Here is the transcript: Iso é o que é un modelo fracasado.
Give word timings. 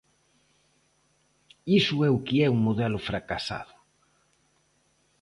Iso 1.79 1.95
é 2.07 2.09
o 2.17 2.23
que 2.25 2.37
é 2.45 2.47
un 2.55 2.59
modelo 2.67 2.99
fracasado. 3.09 3.75